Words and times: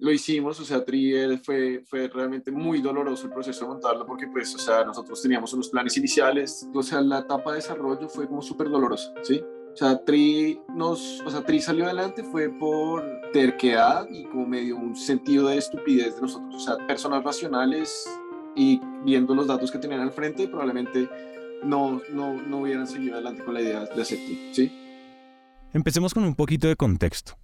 lo 0.00 0.10
hicimos, 0.10 0.58
o 0.58 0.64
sea, 0.64 0.82
Trier 0.82 1.38
fue, 1.38 1.82
fue 1.86 2.08
realmente 2.08 2.50
muy 2.50 2.80
doloroso 2.80 3.26
el 3.26 3.32
proceso 3.32 3.64
de 3.64 3.68
montarlo 3.68 4.06
porque 4.06 4.26
pues, 4.28 4.54
o 4.54 4.58
sea, 4.58 4.82
nosotros 4.82 5.20
teníamos 5.20 5.52
unos 5.52 5.68
planes 5.68 5.96
iniciales, 5.98 6.66
o 6.74 6.82
sea, 6.82 7.02
la 7.02 7.20
etapa 7.20 7.50
de 7.50 7.56
desarrollo 7.56 8.08
fue 8.08 8.26
como 8.26 8.40
súper 8.40 8.70
dolorosa, 8.70 9.12
¿sí? 9.22 9.42
O 9.72 9.76
sea, 9.76 10.02
Tri, 10.02 10.58
nos, 10.74 11.20
o 11.20 11.30
sea, 11.30 11.44
Tri 11.44 11.60
salió 11.60 11.84
adelante 11.84 12.24
fue 12.24 12.48
por 12.48 13.04
terquedad 13.32 14.08
y 14.10 14.24
como 14.24 14.46
medio 14.46 14.76
un 14.76 14.96
sentido 14.96 15.48
de 15.48 15.58
estupidez 15.58 16.16
de 16.16 16.22
nosotros, 16.22 16.54
o 16.54 16.58
sea, 16.58 16.86
personas 16.86 17.22
racionales 17.22 18.08
y 18.56 18.80
viendo 19.04 19.34
los 19.34 19.46
datos 19.46 19.70
que 19.70 19.78
tenían 19.78 20.00
al 20.00 20.12
frente, 20.12 20.48
probablemente 20.48 21.08
no, 21.62 22.00
no, 22.10 22.40
no 22.40 22.60
hubieran 22.60 22.86
seguido 22.86 23.14
adelante 23.14 23.44
con 23.44 23.52
la 23.52 23.60
idea 23.60 23.84
de 23.84 24.02
hacer 24.02 24.18
¿sí? 24.52 24.72
Empecemos 25.74 26.14
con 26.14 26.24
un 26.24 26.34
poquito 26.34 26.68
de 26.68 26.74
contexto. 26.74 27.34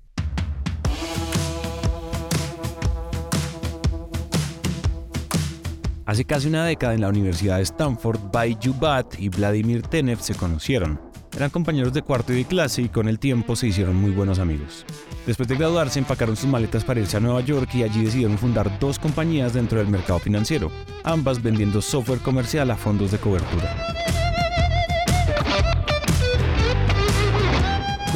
Hace 6.06 6.24
casi 6.24 6.46
una 6.46 6.65
década 6.65 6.95
en 6.95 7.01
la 7.01 7.09
Universidad 7.09 7.56
de 7.56 7.65
Stanford, 7.65 8.30
Baiju 8.33 8.73
Bhatt 8.74 9.19
y 9.19 9.28
Vladimir 9.28 9.83
Tenev 9.83 10.20
se 10.20 10.37
conocieron. 10.37 11.01
Eran 11.34 11.51
compañeros 11.51 11.92
de 11.92 12.02
cuarto 12.02 12.33
y 12.33 12.37
de 12.37 12.45
clase 12.45 12.83
y 12.83 12.88
con 12.88 13.09
el 13.09 13.19
tiempo 13.19 13.56
se 13.56 13.66
hicieron 13.66 13.97
muy 13.97 14.12
buenos 14.12 14.38
amigos. 14.38 14.87
Después 15.27 15.48
de 15.48 15.56
graduarse 15.56 15.98
empacaron 15.98 16.37
sus 16.37 16.48
maletas 16.48 16.84
para 16.84 17.00
irse 17.00 17.16
a 17.16 17.20
Nueva 17.20 17.41
York 17.41 17.74
y 17.74 17.83
allí 17.83 18.05
decidieron 18.05 18.38
fundar 18.38 18.78
dos 18.78 19.00
compañías 19.00 19.52
dentro 19.52 19.80
del 19.80 19.88
mercado 19.88 20.20
financiero, 20.20 20.70
ambas 21.02 21.42
vendiendo 21.42 21.83
software 21.83 22.20
comercial 22.20 22.70
a 22.70 22.77
fondos 22.77 23.11
de 23.11 23.19
cobertura. 23.19 24.05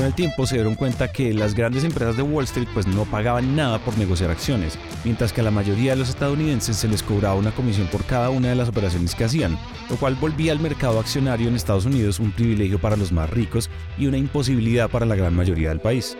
Con 0.00 0.06
el 0.06 0.14
tiempo 0.14 0.46
se 0.46 0.54
dieron 0.54 0.77
cuenta 0.77 1.12
que 1.12 1.34
las 1.34 1.54
grandes 1.54 1.84
empresas 1.84 2.16
de 2.16 2.22
Wall 2.22 2.45
Street 2.45 2.68
pues 2.72 2.86
no 2.86 3.04
pagaban 3.04 3.54
nada 3.54 3.78
por 3.78 3.98
negociar 3.98 4.30
acciones, 4.30 4.78
mientras 5.04 5.30
que 5.30 5.42
a 5.42 5.45
la 5.45 5.50
mayoría 5.50 5.90
de 5.90 5.98
los 5.98 6.09
estadounidenses 6.09 6.78
se 6.78 6.88
les 6.88 7.02
cobraba 7.02 7.34
una 7.34 7.51
comisión 7.51 7.87
por 7.88 8.06
cada 8.06 8.30
una 8.30 8.48
de 8.48 8.54
las 8.54 8.71
operaciones 8.71 9.15
que 9.15 9.24
hacían, 9.24 9.59
lo 9.90 9.96
cual 9.96 10.15
volvía 10.15 10.52
al 10.52 10.59
mercado 10.59 10.98
accionario 10.98 11.48
en 11.48 11.54
Estados 11.54 11.84
Unidos 11.84 12.18
un 12.18 12.32
privilegio 12.32 12.80
para 12.80 12.96
los 12.96 13.12
más 13.12 13.28
ricos 13.28 13.68
y 13.98 14.06
una 14.06 14.16
imposibilidad 14.16 14.88
para 14.88 15.04
la 15.04 15.16
gran 15.16 15.37
mayoría 15.37 15.68
del 15.68 15.80
país. 15.80 16.16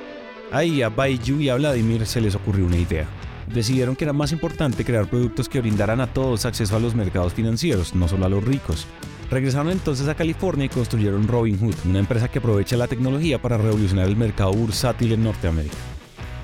Ahí 0.53 0.83
a 0.83 0.91
Baiju 0.91 1.41
y 1.41 1.49
a 1.49 1.55
Vladimir 1.55 2.05
se 2.05 2.21
les 2.21 2.35
ocurrió 2.35 2.67
una 2.67 2.77
idea. 2.77 3.07
Decidieron 3.53 3.97
que 3.97 4.05
era 4.05 4.13
más 4.13 4.31
importante 4.31 4.85
crear 4.85 5.09
productos 5.09 5.49
que 5.49 5.61
brindaran 5.61 6.01
a 6.01 6.07
todos 6.07 6.47
acceso 6.47 6.77
a 6.77 6.81
los 6.81 6.95
mercados 6.95 7.35
financieros, 7.35 7.97
no 7.97 8.07
solo 8.07 8.27
a 8.27 8.29
los 8.29 8.45
ricos. 8.45 8.87
Regresaron 9.29 9.73
entonces 9.73 10.07
a 10.07 10.15
California 10.15 10.67
y 10.67 10.69
construyeron 10.69 11.27
Robinhood, 11.27 11.75
una 11.85 11.99
empresa 11.99 12.29
que 12.29 12.39
aprovecha 12.39 12.77
la 12.77 12.87
tecnología 12.87 13.43
para 13.43 13.59
revolucionar 13.59 14.07
el 14.07 14.17
mercado 14.17 14.53
bursátil 14.53 15.13
en 15.13 15.25
Norteamérica. 15.25 15.77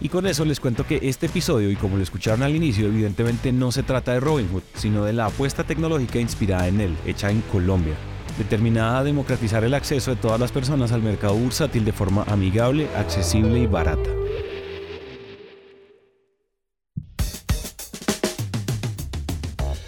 Y 0.00 0.08
con 0.08 0.26
eso 0.26 0.44
les 0.44 0.58
cuento 0.58 0.84
que 0.84 0.98
este 1.02 1.26
episodio, 1.26 1.70
y 1.70 1.76
como 1.76 1.96
lo 1.96 2.02
escucharon 2.02 2.42
al 2.42 2.56
inicio, 2.56 2.86
evidentemente 2.86 3.52
no 3.52 3.70
se 3.70 3.84
trata 3.84 4.12
de 4.12 4.20
Robinhood, 4.20 4.62
sino 4.74 5.04
de 5.04 5.12
la 5.12 5.26
apuesta 5.26 5.62
tecnológica 5.62 6.18
inspirada 6.18 6.66
en 6.66 6.80
él, 6.80 6.96
hecha 7.06 7.30
en 7.30 7.40
Colombia, 7.52 7.94
determinada 8.36 8.98
a 8.98 9.04
democratizar 9.04 9.62
el 9.62 9.74
acceso 9.74 10.10
de 10.10 10.20
todas 10.20 10.40
las 10.40 10.50
personas 10.50 10.90
al 10.90 11.02
mercado 11.02 11.34
bursátil 11.34 11.84
de 11.84 11.92
forma 11.92 12.24
amigable, 12.24 12.88
accesible 12.96 13.60
y 13.60 13.66
barata. 13.66 14.10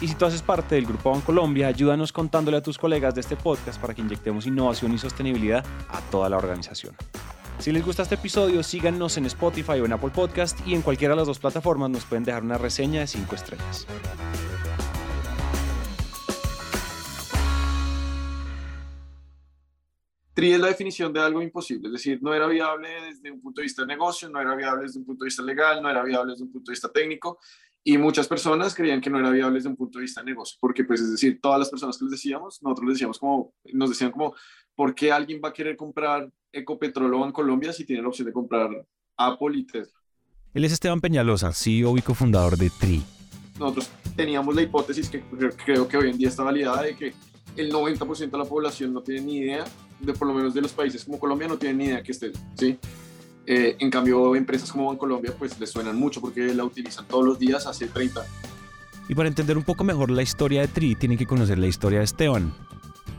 Y 0.00 0.08
si 0.08 0.14
tú 0.14 0.24
haces 0.24 0.42
parte 0.42 0.74
del 0.74 0.86
Grupo 0.86 1.10
Bancolombia, 1.10 1.68
ayúdanos 1.68 2.12
contándole 2.12 2.56
a 2.56 2.62
tus 2.62 2.78
colegas 2.78 3.14
de 3.14 3.20
este 3.20 3.36
podcast 3.36 3.80
para 3.80 3.94
que 3.94 4.00
inyectemos 4.00 4.46
innovación 4.46 4.92
y 4.92 4.98
sostenibilidad 4.98 5.64
a 5.88 6.00
toda 6.10 6.28
la 6.28 6.36
organización. 6.36 6.96
Si 7.58 7.70
les 7.70 7.84
gusta 7.84 8.02
este 8.02 8.16
episodio, 8.16 8.62
síganos 8.64 9.16
en 9.16 9.26
Spotify 9.26 9.78
o 9.80 9.84
en 9.84 9.92
Apple 9.92 10.10
Podcast 10.10 10.58
y 10.66 10.74
en 10.74 10.82
cualquiera 10.82 11.14
de 11.14 11.18
las 11.18 11.28
dos 11.28 11.38
plataformas 11.38 11.90
nos 11.90 12.04
pueden 12.04 12.24
dejar 12.24 12.42
una 12.42 12.58
reseña 12.58 13.00
de 13.00 13.06
5 13.06 13.34
estrellas. 13.36 13.86
TRI 20.34 20.54
es 20.54 20.60
la 20.60 20.68
definición 20.68 21.12
de 21.12 21.20
algo 21.20 21.42
imposible, 21.42 21.88
es 21.88 21.92
decir, 21.92 22.18
no 22.22 22.34
era 22.34 22.46
viable 22.46 22.88
desde 23.02 23.30
un 23.30 23.40
punto 23.40 23.60
de 23.60 23.64
vista 23.64 23.82
de 23.82 23.88
negocio, 23.88 24.30
no 24.30 24.40
era 24.40 24.56
viable 24.56 24.84
desde 24.84 24.98
un 24.98 25.04
punto 25.04 25.24
de 25.24 25.26
vista 25.26 25.42
legal, 25.42 25.82
no 25.82 25.90
era 25.90 26.02
viable 26.02 26.32
desde 26.32 26.44
un 26.44 26.50
punto 26.50 26.70
de 26.70 26.72
vista 26.72 26.90
técnico 26.90 27.38
y 27.84 27.98
muchas 27.98 28.28
personas 28.28 28.74
creían 28.74 29.00
que 29.00 29.10
no 29.10 29.18
era 29.18 29.30
viable 29.30 29.56
desde 29.56 29.68
un 29.68 29.76
punto 29.76 29.98
de 29.98 30.02
vista 30.02 30.20
de 30.20 30.26
negocio, 30.30 30.56
porque 30.60 30.84
pues 30.84 31.00
es 31.00 31.10
decir, 31.10 31.40
todas 31.40 31.58
las 31.58 31.68
personas 31.68 31.98
que 31.98 32.04
les 32.04 32.12
decíamos, 32.12 32.62
nosotros 32.62 32.86
les 32.86 32.94
decíamos 32.94 33.18
como, 33.18 33.52
nos 33.72 33.90
decían 33.90 34.12
como, 34.12 34.34
¿por 34.74 34.94
qué 34.94 35.10
alguien 35.10 35.40
va 35.44 35.48
a 35.48 35.52
querer 35.52 35.76
comprar 35.76 36.30
Ecopetrol 36.52 37.24
en 37.24 37.32
Colombia 37.32 37.72
si 37.72 37.84
tiene 37.84 38.02
la 38.02 38.08
opción 38.08 38.26
de 38.26 38.32
comprar 38.32 38.70
Apple 39.16 39.58
y 39.58 39.64
Tesla? 39.64 39.98
Él 40.54 40.64
es 40.64 40.72
Esteban 40.72 41.00
Peñalosa, 41.00 41.52
CEO 41.52 41.96
y 41.96 42.02
cofundador 42.02 42.56
de 42.56 42.70
TRI. 42.70 43.02
Nosotros 43.58 43.90
teníamos 44.14 44.54
la 44.54 44.62
hipótesis 44.62 45.08
que 45.08 45.22
creo 45.64 45.88
que 45.88 45.96
hoy 45.96 46.10
en 46.10 46.18
día 46.18 46.28
está 46.28 46.42
validada 46.42 46.82
de 46.82 46.94
que 46.94 47.14
el 47.56 47.72
90% 47.72 48.30
de 48.30 48.38
la 48.38 48.44
población 48.44 48.92
no 48.92 49.02
tiene 49.02 49.22
ni 49.22 49.38
idea, 49.38 49.64
de 50.00 50.12
por 50.12 50.28
lo 50.28 50.34
menos 50.34 50.54
de 50.54 50.60
los 50.60 50.72
países 50.72 51.04
como 51.04 51.18
Colombia, 51.18 51.48
no 51.48 51.58
tienen 51.58 51.78
ni 51.78 51.84
idea 51.86 52.02
que 52.02 52.12
esté, 52.12 52.32
¿sí? 52.54 52.78
Eh, 53.46 53.76
en 53.80 53.90
cambio, 53.90 54.36
empresas 54.36 54.70
como 54.70 54.86
Bancolombia, 54.86 55.32
pues 55.36 55.58
les 55.58 55.70
suenan 55.70 55.96
mucho 55.96 56.20
porque 56.20 56.54
la 56.54 56.64
utilizan 56.64 57.06
todos 57.06 57.24
los 57.24 57.38
días 57.38 57.66
hace 57.66 57.86
30 57.86 58.24
Y 59.08 59.14
para 59.14 59.28
entender 59.28 59.56
un 59.56 59.64
poco 59.64 59.84
mejor 59.84 60.10
la 60.10 60.22
historia 60.22 60.60
de 60.60 60.68
TRI, 60.68 60.94
tienen 60.94 61.18
que 61.18 61.26
conocer 61.26 61.58
la 61.58 61.66
historia 61.66 61.98
de 61.98 62.04
Esteban. 62.04 62.52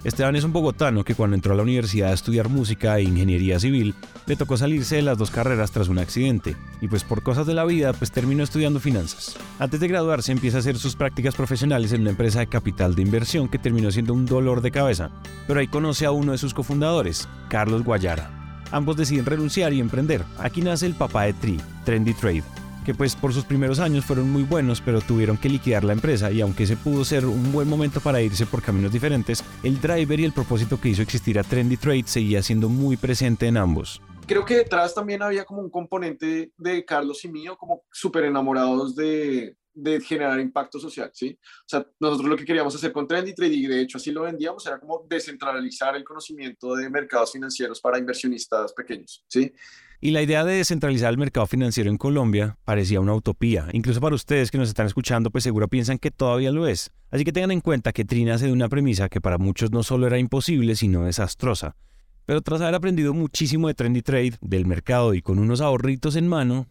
Esteban 0.03 0.35
es 0.35 0.44
un 0.44 0.51
bogotano 0.51 1.06
que 1.06 1.16
cuando 1.16 1.35
entró 1.35 1.53
a 1.53 1.56
la 1.56 1.63
universidad 1.63 2.11
a 2.11 2.13
estudiar 2.13 2.50
música 2.50 2.97
e 2.97 3.03
ingeniería 3.03 3.57
civil, 3.57 3.95
le 4.25 4.35
tocó 4.35 4.57
salirse 4.57 4.97
de 4.97 5.01
las 5.01 5.17
dos 5.17 5.31
carreras 5.31 5.72
tras 5.72 5.88
un 5.88 5.97
accidente, 5.97 6.57
y 6.81 6.90
pues 6.90 7.05
por 7.05 7.23
cosas 7.23 7.47
de 7.47 7.53
la 7.53 7.63
vida, 7.63 7.94
pues 7.94 8.11
terminó 8.11 8.44
estudiando 8.44 8.81
finanzas. 8.81 9.38
Antes 9.59 9.79
de 9.79 9.88
graduarse 9.88 10.34
empieza 10.34 10.57
a 10.57 10.59
hacer 10.59 10.78
sus 10.78 10.97
prácticas 10.97 11.35
profesionales 11.35 11.94
en 11.94 12.01
una 12.01 12.09
empresa 12.09 12.40
de 12.40 12.47
capital 12.47 12.95
de 12.95 13.01
inversión 13.01 13.47
que 13.47 13.59
terminó 13.59 13.91
siendo 13.91 14.13
un 14.13 14.25
dolor 14.25 14.59
de 14.59 14.72
cabeza, 14.72 15.09
pero 15.47 15.61
ahí 15.61 15.67
conoce 15.67 16.05
a 16.05 16.11
uno 16.11 16.34
de 16.34 16.38
sus 16.38 16.53
cofundadores, 16.53 17.29
Carlos 17.47 17.84
Guayara. 17.84 18.42
Ambos 18.72 18.97
deciden 18.97 19.25
renunciar 19.25 19.74
y 19.74 19.79
emprender. 19.79 20.24
Aquí 20.38 20.62
nace 20.62 20.85
el 20.85 20.96
papá 20.96 21.24
de 21.24 21.34
Tri, 21.34 21.62
Trendy 21.85 22.13
Trade, 22.13 22.44
que 22.85 22.94
pues 22.94 23.16
por 23.16 23.34
sus 23.34 23.46
primeros 23.46 23.79
años 23.79 24.06
fueron 24.06 24.29
muy 24.29 24.44
buenos, 24.44 24.81
pero 24.81 25.01
tuvieron 25.01 25.38
que 25.38 25.50
liquidar 25.50 25.84
la 25.84 25.94
empresa 25.94 26.31
y 26.31 26.41
aunque 26.41 26.63
ese 26.63 26.78
pudo 26.78 27.06
ser 27.06 27.25
un 27.25 27.52
buen 27.52 27.68
momento 27.68 28.00
para 28.00 28.22
irse 28.22 28.46
por 28.46 28.62
caminos 28.62 28.91
diferentes, 28.91 29.44
el 29.63 29.79
driver 29.79 30.19
y 30.19 30.25
el 30.25 30.34
propósito 30.34 30.79
que 30.79 30.90
hizo 30.90 31.02
existir 31.02 31.40
a 31.40 31.44
Trendy 31.44 31.78
Trade 31.78 32.03
seguía 32.06 32.41
siendo 32.41 32.69
muy 32.69 32.97
presente 32.97 33.47
en 33.47 33.57
ambos. 33.57 34.02
Creo 34.25 34.46
que 34.46 34.56
detrás 34.56 34.96
también 34.96 35.22
había 35.22 35.44
como 35.44 35.62
un 35.62 35.69
componente 35.69 36.52
de 36.57 36.85
Carlos 36.85 37.25
y 37.25 37.29
mío, 37.29 37.57
como 37.57 37.84
súper 37.91 38.25
enamorados 38.25 38.96
de, 38.96 39.57
de 39.73 40.00
generar 40.01 40.39
impacto 40.39 40.79
social, 40.79 41.09
¿sí? 41.13 41.38
O 41.41 41.67
sea, 41.67 41.85
nosotros 42.00 42.29
lo 42.29 42.38
que 42.38 42.45
queríamos 42.45 42.75
hacer 42.75 42.91
con 42.91 43.07
Trendy 43.07 43.34
Trade, 43.34 43.53
y 43.53 43.67
de 43.67 43.81
hecho 43.81 43.97
así 43.97 44.11
lo 44.11 44.23
vendíamos, 44.23 44.66
era 44.67 44.79
como 44.79 45.06
descentralizar 45.09 45.95
el 45.95 46.03
conocimiento 46.03 46.75
de 46.75 46.89
mercados 46.89 47.31
financieros 47.31 47.81
para 47.81 47.97
inversionistas 47.97 48.73
pequeños, 48.73 49.23
¿sí? 49.28 49.53
Y 50.00 50.11
la 50.11 50.22
idea 50.22 50.44
de 50.44 50.56
descentralizar 50.56 51.11
el 51.11 51.17
mercado 51.17 51.47
financiero 51.47 51.89
en 51.89 51.97
Colombia 51.97 52.57
parecía 52.66 53.00
una 53.00 53.16
utopía. 53.16 53.69
Incluso 53.72 54.01
para 54.01 54.16
ustedes 54.16 54.51
que 54.51 54.57
nos 54.57 54.67
están 54.67 54.85
escuchando, 54.85 55.31
pues 55.31 55.45
seguro 55.45 55.69
piensan 55.69 55.97
que 55.97 56.11
todavía 56.11 56.51
lo 56.51 56.67
es. 56.67 56.91
Así 57.09 57.23
que 57.23 57.31
tengan 57.31 57.51
en 57.51 57.61
cuenta 57.61 57.94
que 57.94 58.03
Trina 58.03 58.34
nace 58.34 58.47
de 58.47 58.52
una 58.52 58.67
premisa 58.67 59.08
que 59.08 59.22
para 59.22 59.37
muchos 59.37 59.72
no 59.72 59.81
solo 59.81 60.05
era 60.08 60.20
imposible, 60.20 60.75
sino 60.75 61.05
desastrosa. 61.05 61.78
Pero 62.25 62.41
tras 62.41 62.59
haber 62.59 62.75
aprendido 62.75 63.14
muchísimo 63.14 63.70
de 63.70 63.75
Trendy 63.75 64.02
Trade, 64.02 64.34
del 64.41 64.66
mercado 64.66 65.14
y 65.14 65.22
con 65.22 65.40
unos 65.40 65.61
ahorritos 65.61 66.17
en 66.17 66.28
mano, 66.28 66.67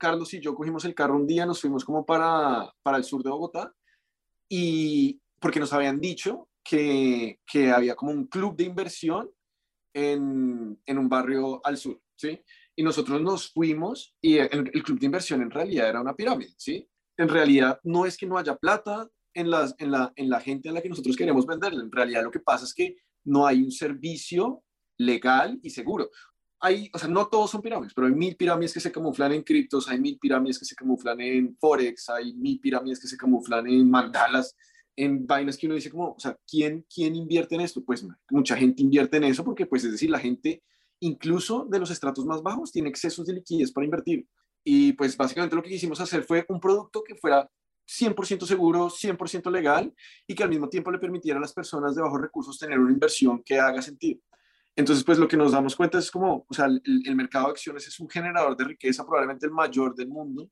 Carlos 0.00 0.34
y 0.34 0.40
yo 0.40 0.54
cogimos 0.56 0.84
el 0.84 0.94
carro 0.94 1.14
un 1.14 1.26
día, 1.26 1.46
nos 1.46 1.60
fuimos 1.60 1.84
como 1.84 2.04
para, 2.04 2.72
para 2.82 2.96
el 2.96 3.04
sur 3.04 3.22
de 3.22 3.30
Bogotá 3.30 3.72
y 4.48 5.20
porque 5.38 5.60
nos 5.60 5.72
habían 5.72 6.00
dicho 6.00 6.48
que, 6.64 7.38
que 7.46 7.70
había 7.70 7.94
como 7.94 8.10
un 8.10 8.26
club 8.26 8.56
de 8.56 8.64
inversión 8.64 9.30
en, 9.94 10.80
en, 10.86 10.98
un 10.98 11.08
barrio 11.08 11.60
al 11.64 11.76
sur, 11.76 12.00
¿sí? 12.16 12.40
Y 12.74 12.82
nosotros 12.82 13.20
nos 13.20 13.52
fuimos 13.52 14.14
y 14.20 14.38
el, 14.38 14.70
club 14.82 14.98
de 14.98 15.06
inversión 15.06 15.42
en 15.42 15.50
realidad 15.50 15.88
era 15.88 16.00
una 16.00 16.16
pirámide, 16.16 16.54
¿sí? 16.56 16.88
En 17.16 17.28
realidad 17.28 17.78
no 17.84 18.06
es 18.06 18.16
que 18.16 18.26
no 18.26 18.38
haya 18.38 18.56
plata 18.56 19.08
en, 19.34 19.50
las, 19.50 19.74
en, 19.78 19.90
la, 19.90 20.12
en 20.16 20.30
la 20.30 20.40
gente 20.40 20.68
a 20.68 20.72
la 20.72 20.80
que 20.80 20.88
nosotros 20.88 21.16
queremos 21.16 21.46
venderle, 21.46 21.82
en 21.82 21.92
realidad 21.92 22.22
lo 22.22 22.30
que 22.30 22.40
pasa 22.40 22.64
es 22.64 22.74
que 22.74 22.96
no 23.24 23.46
hay 23.46 23.62
un 23.62 23.70
servicio 23.70 24.64
legal 24.96 25.58
y 25.62 25.70
seguro 25.70 26.10
hay, 26.60 26.90
o 26.92 26.98
sea, 26.98 27.08
no 27.08 27.26
todos 27.26 27.50
son 27.50 27.62
pirámides, 27.62 27.94
pero 27.94 28.06
hay 28.06 28.14
mil 28.14 28.36
pirámides 28.36 28.74
que 28.74 28.80
se 28.80 28.92
camuflan 28.92 29.32
en 29.32 29.42
criptos, 29.42 29.88
hay 29.88 29.98
mil 29.98 30.18
pirámides 30.18 30.58
que 30.58 30.64
se 30.64 30.74
camuflan 30.74 31.20
en 31.20 31.56
Forex, 31.56 32.10
hay 32.10 32.34
mil 32.34 32.60
pirámides 32.60 33.00
que 33.00 33.08
se 33.08 33.16
camuflan 33.16 33.66
en 33.66 33.90
mandalas, 33.90 34.54
en 34.94 35.26
vainas 35.26 35.56
que 35.56 35.66
uno 35.66 35.74
dice 35.74 35.90
como, 35.90 36.12
o 36.12 36.20
sea, 36.20 36.36
¿quién, 36.46 36.84
¿quién 36.94 37.16
invierte 37.16 37.54
en 37.54 37.62
esto? 37.62 37.82
Pues 37.82 38.06
mucha 38.30 38.56
gente 38.56 38.82
invierte 38.82 39.16
en 39.16 39.24
eso 39.24 39.42
porque, 39.42 39.64
pues, 39.64 39.84
es 39.84 39.92
decir, 39.92 40.10
la 40.10 40.18
gente, 40.18 40.62
incluso 41.00 41.66
de 41.70 41.78
los 41.78 41.90
estratos 41.90 42.26
más 42.26 42.42
bajos, 42.42 42.70
tiene 42.70 42.90
excesos 42.90 43.26
de 43.26 43.34
liquidez 43.34 43.72
para 43.72 43.86
invertir. 43.86 44.26
Y 44.62 44.92
pues 44.92 45.16
básicamente 45.16 45.56
lo 45.56 45.62
que 45.62 45.70
quisimos 45.70 46.00
hacer 46.00 46.22
fue 46.24 46.44
un 46.48 46.60
producto 46.60 47.02
que 47.02 47.14
fuera 47.14 47.50
100% 47.88 48.46
seguro, 48.46 48.90
100% 48.90 49.50
legal 49.50 49.92
y 50.26 50.34
que 50.34 50.42
al 50.42 50.50
mismo 50.50 50.68
tiempo 50.68 50.90
le 50.90 50.98
permitiera 50.98 51.38
a 51.38 51.40
las 51.40 51.52
personas 51.52 51.94
de 51.94 52.02
bajos 52.02 52.20
recursos 52.20 52.58
tener 52.58 52.78
una 52.78 52.92
inversión 52.92 53.42
que 53.42 53.58
haga 53.58 53.80
sentido. 53.82 54.20
Entonces, 54.80 55.04
pues 55.04 55.18
lo 55.18 55.28
que 55.28 55.36
nos 55.36 55.52
damos 55.52 55.76
cuenta 55.76 55.98
es 55.98 56.10
como, 56.10 56.46
o 56.48 56.54
sea, 56.54 56.64
el, 56.64 57.14
mercado 57.14 57.46
de 57.46 57.50
acciones 57.50 57.86
es 57.86 58.00
un 58.00 58.08
generador 58.08 58.56
de 58.56 58.64
riqueza, 58.64 59.04
probablemente 59.04 59.44
el 59.44 59.52
mayor 59.52 59.94
del 59.94 60.08
mundo, 60.08 60.50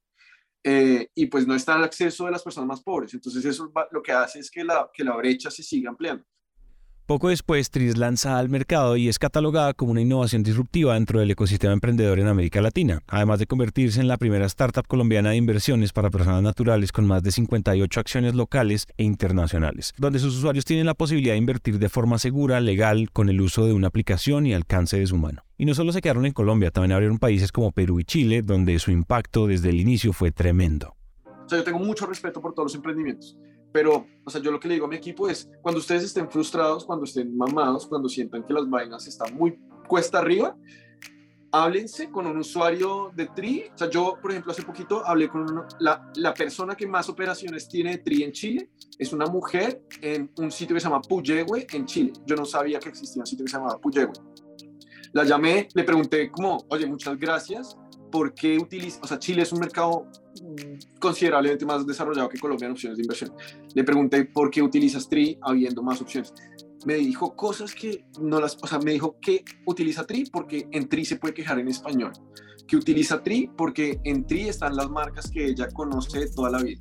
eh, 0.62 1.08
y 1.14 1.26
pues 1.26 1.46
no 1.46 1.54
está 1.54 1.76
al 1.76 1.84
acceso 1.84 2.26
de 2.26 2.32
las 2.32 2.42
personas 2.42 2.69
más 2.69 2.82
pobres. 2.82 3.14
Entonces 3.14 3.42
eso 3.46 3.72
lo 3.90 4.02
que 4.02 4.12
hace 4.12 4.40
es 4.40 4.50
que 4.50 4.62
la, 4.62 4.90
que 4.92 5.02
la 5.02 5.16
brecha 5.16 5.50
se 5.50 5.62
siga 5.62 5.88
ampliando. 5.88 6.25
Poco 7.08 7.31
después, 7.31 7.70
Tris 7.70 7.96
lanza 7.96 8.38
al 8.38 8.50
mercado 8.50 8.99
y 8.99 9.08
es 9.08 9.19
catalogada 9.19 9.72
como 9.72 9.93
una 9.93 10.02
innovación 10.02 10.43
disruptiva 10.43 10.93
dentro 10.93 11.20
del 11.20 11.31
ecosistema 11.31 11.72
emprendedor 11.72 12.20
en 12.20 12.26
América 12.26 12.60
Latina, 12.60 13.02
además 13.06 13.38
de 13.38 13.46
convertirse 13.46 13.99
en 13.99 14.08
la 14.08 14.19
primera 14.19 14.44
startup 14.44 14.87
colombiana 14.87 15.31
de 15.31 15.37
inversiones 15.37 15.94
para 15.94 16.10
personas 16.10 16.43
naturales 16.43 16.93
con 16.93 17.06
más 17.06 17.22
de 17.22 17.32
58 17.32 17.99
acciones 17.99 18.34
locales 18.34 18.87
e 18.99 19.05
internacionales, 19.05 19.94
donde 19.96 20.19
sus 20.19 20.37
usuarios 20.37 20.66
tienen 20.66 20.84
la 20.84 20.93
posibilidad 20.93 21.32
de 21.32 21.38
invertir 21.38 21.78
de 21.78 21.88
forma 21.88 22.19
segura, 22.19 22.60
legal, 22.60 23.08
con 23.11 23.31
el 23.31 23.40
uso 23.40 23.64
de 23.64 23.72
una 23.72 23.88
aplicación 23.88 24.44
y 24.44 24.52
alcance 24.52 24.99
de 24.99 25.06
su 25.06 25.16
mano. 25.16 25.44
Y 25.56 25.64
no 25.64 25.75
solo 25.75 25.93
se 25.93 26.02
quedaron 26.02 26.26
en 26.26 26.34
Colombia, 26.34 26.70
también 26.70 26.93
abrieron 26.93 27.19
países 27.19 27.52
como 27.52 27.72
Perú 27.72 28.00
y 28.00 28.04
Chile, 28.04 28.43
donde 28.43 28.78
su 28.81 28.90
impacto 28.90 29.46
desde 29.46 29.70
el 29.70 29.81
inicio 29.81 30.12
fue 30.12 30.31
tremendo. 30.31 30.94
O 31.25 31.49
sea, 31.49 31.56
yo 31.56 31.64
tengo 31.64 31.78
mucho 31.78 32.04
respeto 32.04 32.43
por 32.43 32.52
todos 32.52 32.66
los 32.66 32.75
emprendimientos 32.75 33.34
pero, 33.73 34.06
o 34.25 34.31
sea, 34.31 34.41
yo 34.41 34.50
lo 34.50 34.59
que 34.59 34.69
le 34.69 34.75
digo 34.75 34.87
a 34.87 34.88
mi 34.88 34.97
equipo 34.97 35.29
es, 35.29 35.50
cuando 35.62 35.81
ustedes 35.81 36.05
estén 36.05 36.31
frustrados, 36.31 36.85
cuando 36.85 37.05
estén 37.05 37.37
mamados, 37.37 37.87
cuando 37.87 38.09
sientan 38.09 38.44
que 38.44 38.53
las 38.53 38.69
vainas 38.69 39.06
están 39.06 39.35
muy 39.37 39.59
cuesta 39.87 40.19
arriba, 40.19 40.56
háblense 41.53 42.11
con 42.11 42.26
un 42.26 42.38
usuario 42.38 43.11
de 43.15 43.26
TRI. 43.26 43.65
O 43.75 43.79
sea, 43.79 43.91
yo, 43.91 44.19
por 44.20 44.31
ejemplo, 44.31 44.53
hace 44.53 44.62
poquito 44.62 45.05
hablé 45.06 45.29
con 45.29 45.67
la, 45.81 46.11
la, 46.17 46.35
persona 46.35 46.75
que 46.75 46.87
más 46.87 47.09
operaciones 47.09 47.69
tiene 47.69 47.93
de 47.93 47.99
TRI 47.99 48.23
en 48.25 48.32
Chile. 48.32 48.70
Es 48.99 49.12
una 49.12 49.26
mujer 49.26 49.82
en 50.00 50.31
un 50.38 50.50
sitio 50.50 50.75
que 50.75 50.81
se 50.81 50.88
llama 50.88 51.00
Puyehue, 51.03 51.67
en 51.73 51.87
Chile. 51.87 52.12
Yo 52.26 52.37
no 52.37 52.44
sabía 52.44 52.79
que 52.79 52.88
existía 52.91 53.23
un 53.23 53.26
sitio 53.26 53.44
que 53.44 53.50
se 53.50 53.56
llamaba 53.56 53.79
Puyehue. 53.79 54.12
La 55.12 55.25
llamé, 55.25 55.69
le 55.75 55.85
pregunté 55.85 56.31
como, 56.31 56.64
oye, 56.69 56.87
muchas 56.87 57.19
gracias. 57.19 57.76
¿Por 58.11 58.35
qué 58.35 58.59
utiliza? 58.59 59.00
O 59.03 59.06
sea, 59.06 59.19
Chile 59.19 59.43
es 59.43 59.53
un 59.53 59.61
mercado 59.61 60.06
considerablemente 60.99 61.64
más 61.67 61.87
desarrollado 61.87 62.29
que 62.29 62.38
Colombia 62.38 62.67
en 62.67 62.73
opciones 62.73 62.99
de 62.99 63.05
inversión. 63.05 63.32
Le 63.75 63.85
pregunté 63.85 64.25
por 64.25 64.50
qué 64.50 64.62
utilizas 64.62 65.08
TRI 65.08 65.38
habiendo 65.43 65.82
más 65.82 66.00
opciones. 66.00 66.32
Me 66.87 66.94
dijo 66.94 67.35
cosas 67.35 67.75
que 67.75 68.05
no 68.20 68.40
las, 68.40 68.56
o 68.62 68.67
sea, 68.67 68.79
me 68.79 68.93
dijo 68.93 69.17
que 69.20 69.44
utiliza 69.67 70.06
TRI 70.06 70.26
porque 70.31 70.69
en 70.70 70.88
TRI 70.88 71.05
se 71.05 71.17
puede 71.17 71.35
quejar 71.35 71.58
en 71.58 71.69
español, 71.69 72.12
que 72.67 72.76
utiliza 72.76 73.23
TRI 73.23 73.50
porque 73.56 74.00
en 74.05 74.26
TRI 74.26 74.49
están 74.49 74.76
las 74.76 74.88
marcas 74.88 75.31
que 75.31 75.46
ella 75.46 75.69
conoce 75.69 76.29
toda 76.31 76.50
la 76.50 76.62
vida. 76.62 76.79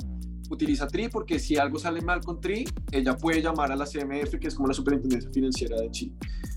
Utiliza 0.49 0.87
TRI 0.87 1.09
porque 1.09 1.39
si 1.39 1.57
algo 1.57 1.77
sale 1.77 2.01
mal 2.01 2.21
con 2.21 2.39
TRI, 2.39 2.65
ella 2.91 3.17
puede 3.17 3.41
llamar 3.41 3.71
a 3.71 3.75
la 3.75 3.85
CMF, 3.85 4.37
que 4.39 4.47
es 4.47 4.55
como 4.55 4.67
la 4.67 4.73
Superintendencia 4.73 5.29
Financiera 5.31 5.77
de 5.81 5.91
Chile. 5.91 6.13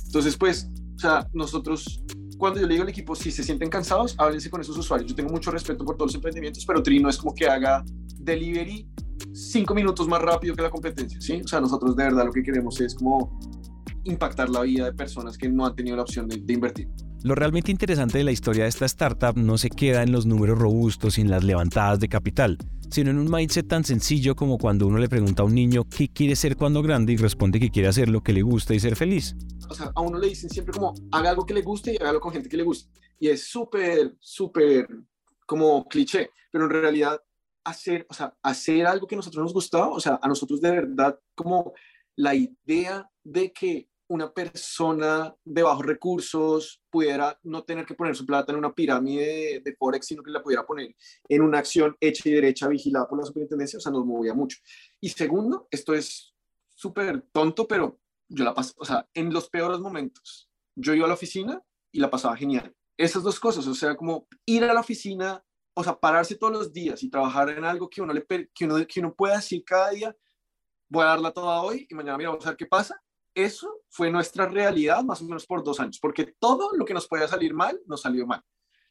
Entonces, 0.06 0.36
pues, 0.36 0.68
o 0.96 0.98
sea, 0.98 1.28
nosotros 1.32 2.04
cuando 2.40 2.58
yo 2.58 2.66
le 2.66 2.72
digo 2.72 2.82
al 2.82 2.88
equipo, 2.88 3.14
si 3.14 3.30
se 3.30 3.44
sienten 3.44 3.68
cansados, 3.68 4.14
háblense 4.18 4.48
con 4.50 4.62
esos 4.62 4.76
usuarios. 4.76 5.10
Yo 5.10 5.14
tengo 5.14 5.30
mucho 5.30 5.50
respeto 5.50 5.84
por 5.84 5.96
todos 5.96 6.08
los 6.08 6.14
emprendimientos, 6.16 6.64
pero 6.64 6.82
Tri 6.82 6.98
no 6.98 7.10
es 7.10 7.18
como 7.18 7.34
que 7.34 7.46
haga 7.46 7.84
delivery 8.18 8.88
cinco 9.32 9.74
minutos 9.74 10.08
más 10.08 10.22
rápido 10.22 10.56
que 10.56 10.62
la 10.62 10.70
competencia, 10.70 11.20
¿sí? 11.20 11.42
O 11.44 11.46
sea, 11.46 11.60
nosotros 11.60 11.94
de 11.94 12.04
verdad 12.04 12.24
lo 12.24 12.32
que 12.32 12.42
queremos 12.42 12.80
es 12.80 12.94
como 12.94 13.38
impactar 14.04 14.48
la 14.48 14.62
vida 14.62 14.86
de 14.86 14.94
personas 14.94 15.36
que 15.36 15.50
no 15.50 15.66
han 15.66 15.76
tenido 15.76 15.96
la 15.96 16.02
opción 16.02 16.26
de, 16.26 16.38
de 16.38 16.52
invertir. 16.54 16.88
Lo 17.22 17.34
realmente 17.34 17.70
interesante 17.70 18.16
de 18.16 18.24
la 18.24 18.32
historia 18.32 18.62
de 18.62 18.70
esta 18.70 18.86
startup 18.86 19.36
no 19.36 19.58
se 19.58 19.68
queda 19.68 20.02
en 20.02 20.10
los 20.10 20.24
números 20.24 20.58
robustos 20.58 21.18
y 21.18 21.20
en 21.20 21.30
las 21.30 21.44
levantadas 21.44 22.00
de 22.00 22.08
capital, 22.08 22.56
sino 22.90 23.10
en 23.10 23.18
un 23.18 23.30
mindset 23.30 23.68
tan 23.68 23.84
sencillo 23.84 24.34
como 24.34 24.56
cuando 24.56 24.86
uno 24.86 24.96
le 24.96 25.10
pregunta 25.10 25.42
a 25.42 25.46
un 25.46 25.54
niño 25.54 25.84
qué 25.84 26.08
quiere 26.08 26.34
ser 26.34 26.56
cuando 26.56 26.82
grande 26.82 27.12
y 27.12 27.16
responde 27.18 27.60
que 27.60 27.68
quiere 27.68 27.88
hacer 27.88 28.08
lo 28.08 28.22
que 28.22 28.32
le 28.32 28.40
gusta 28.40 28.74
y 28.74 28.80
ser 28.80 28.96
feliz. 28.96 29.36
O 29.70 29.74
sea, 29.74 29.92
a 29.94 30.00
uno 30.00 30.18
le 30.18 30.28
dicen 30.28 30.50
siempre 30.50 30.74
como 30.74 30.92
haga 31.12 31.30
algo 31.30 31.46
que 31.46 31.54
le 31.54 31.62
guste 31.62 31.92
y 31.92 31.96
hágalo 31.96 32.20
con 32.20 32.32
gente 32.32 32.48
que 32.48 32.56
le 32.56 32.64
guste. 32.64 32.90
Y 33.18 33.28
es 33.28 33.44
súper, 33.44 34.16
súper 34.18 34.88
como 35.46 35.86
cliché, 35.88 36.30
pero 36.50 36.64
en 36.64 36.70
realidad 36.70 37.22
hacer, 37.64 38.06
o 38.08 38.14
sea, 38.14 38.36
hacer 38.42 38.86
algo 38.86 39.06
que 39.06 39.14
a 39.14 39.16
nosotros 39.16 39.42
nos 39.42 39.54
gustaba, 39.54 39.88
o 39.88 40.00
sea, 40.00 40.18
a 40.20 40.28
nosotros 40.28 40.60
de 40.60 40.70
verdad 40.70 41.18
como 41.34 41.72
la 42.16 42.34
idea 42.34 43.08
de 43.22 43.52
que 43.52 43.88
una 44.08 44.32
persona 44.32 45.32
de 45.44 45.62
bajos 45.62 45.86
recursos 45.86 46.82
pudiera 46.90 47.38
no 47.44 47.62
tener 47.62 47.86
que 47.86 47.94
poner 47.94 48.16
su 48.16 48.26
plata 48.26 48.50
en 48.50 48.58
una 48.58 48.74
pirámide 48.74 49.62
de, 49.64 49.76
Forex, 49.76 50.04
sino 50.04 50.22
que 50.24 50.32
la 50.32 50.42
pudiera 50.42 50.66
poner 50.66 50.96
en 51.28 51.42
una 51.42 51.58
acción 51.58 51.96
hecha 52.00 52.28
y 52.28 52.32
derecha 52.32 52.66
vigilada 52.66 53.08
por 53.08 53.18
la 53.18 53.24
superintendencia, 53.24 53.76
o 53.76 53.80
sea, 53.80 53.92
nos 53.92 54.04
movía 54.04 54.34
mucho. 54.34 54.58
Y 55.00 55.10
segundo, 55.10 55.68
esto 55.70 55.94
es 55.94 56.34
súper 56.74 57.22
tonto, 57.30 57.68
pero 57.68 58.00
yo 58.30 58.44
la 58.44 58.54
paso, 58.54 58.72
o 58.76 58.84
sea, 58.84 59.06
en 59.14 59.32
los 59.32 59.50
peores 59.50 59.80
momentos, 59.80 60.48
yo 60.74 60.94
iba 60.94 61.04
a 61.04 61.08
la 61.08 61.14
oficina 61.14 61.62
y 61.92 62.00
la 62.00 62.10
pasaba 62.10 62.36
genial. 62.36 62.74
Esas 62.96 63.22
dos 63.22 63.38
cosas, 63.38 63.66
o 63.66 63.74
sea, 63.74 63.96
como 63.96 64.26
ir 64.46 64.64
a 64.64 64.72
la 64.72 64.80
oficina, 64.80 65.44
o 65.74 65.84
sea, 65.84 65.98
pararse 65.98 66.36
todos 66.36 66.52
los 66.52 66.72
días 66.72 67.02
y 67.02 67.10
trabajar 67.10 67.50
en 67.50 67.64
algo 67.64 67.88
que 67.88 68.00
uno, 68.00 68.12
le, 68.12 68.24
que 68.54 68.64
uno, 68.64 68.76
que 68.86 69.00
uno 69.00 69.14
pueda 69.14 69.36
decir 69.36 69.62
cada 69.64 69.90
día, 69.90 70.16
voy 70.88 71.04
a 71.04 71.08
darla 71.08 71.32
toda 71.32 71.62
hoy 71.62 71.86
y 71.88 71.94
mañana 71.94 72.16
mira, 72.16 72.30
vamos 72.30 72.46
a 72.46 72.50
ver 72.50 72.56
qué 72.56 72.66
pasa 72.66 73.00
eso 73.34 73.82
fue 73.88 74.10
nuestra 74.10 74.46
realidad 74.46 75.02
más 75.04 75.20
o 75.22 75.24
menos 75.24 75.46
por 75.46 75.62
dos 75.62 75.80
años, 75.80 75.98
porque 76.00 76.34
todo 76.38 76.70
lo 76.76 76.84
que 76.84 76.94
nos 76.94 77.06
podía 77.06 77.28
salir 77.28 77.54
mal, 77.54 77.80
nos 77.86 78.02
salió 78.02 78.26
mal. 78.26 78.42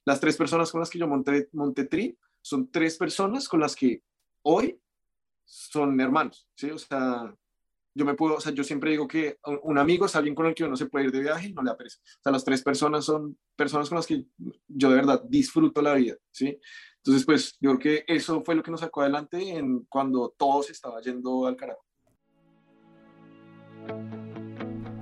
Las 0.06 0.20
tres 0.20 0.38
personas 0.38 0.72
con 0.72 0.80
las 0.80 0.90
que 0.90 1.00
yo 1.00 1.08
monté, 1.08 1.50
monté 1.54 1.86
Tri 1.86 2.18
son 2.42 2.72
tres 2.72 2.98
personas 2.98 3.48
con 3.48 3.60
las 3.60 3.76
que 3.76 4.02
hoy 4.44 4.80
son 5.44 6.00
hermanos, 6.00 6.48
¿sí? 6.56 6.72
O 6.72 6.78
sea, 6.78 7.36
yo 8.00 8.06
me 8.06 8.14
puedo, 8.14 8.36
o 8.36 8.40
sea, 8.40 8.54
yo 8.54 8.64
siempre 8.64 8.92
digo 8.92 9.10
que 9.10 9.38
un 9.64 9.78
amigo 9.78 10.06
es 10.06 10.16
alguien 10.16 10.34
con 10.34 10.46
el 10.46 10.56
que 10.56 10.64
uno 10.64 10.78
se 10.78 10.86
puede 10.86 11.06
ir 11.06 11.12
de 11.12 11.20
viaje 11.20 11.50
y 11.50 11.54
no 11.54 11.62
le 11.62 11.72
aprecia. 11.72 12.02
O 12.02 12.24
sea, 12.24 12.32
las 12.32 12.46
tres 12.46 12.64
personas 12.64 13.04
son 13.04 13.38
personas 13.58 13.90
con 13.90 13.98
las 13.98 14.08
que 14.08 14.24
yo 14.70 14.90
de 14.90 14.96
verdad 14.96 15.22
disfruto 15.28 15.82
la 15.82 15.96
vida, 15.96 16.16
¿sí? 16.32 16.58
Entonces, 17.00 17.26
pues 17.26 17.58
yo 17.60 17.78
creo 17.78 17.80
que 17.80 18.14
eso 18.14 18.42
fue 18.42 18.56
lo 18.56 18.64
que 18.64 18.72
nos 18.72 18.80
sacó 18.80 19.02
adelante 19.02 19.38
en 19.50 19.86
cuando 19.90 20.34
todo 20.38 20.64
se 20.64 20.72
estaba 20.72 21.02
yendo 21.02 21.46
al 21.46 21.58
carajo. 21.58 21.84